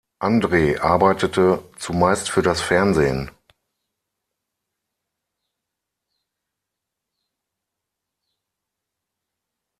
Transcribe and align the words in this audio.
Andre 0.17 0.79
arbeitete 0.81 1.63
zumeist 1.77 2.27
für 2.31 2.41
das 2.41 2.59
Fernsehen. 2.59 3.29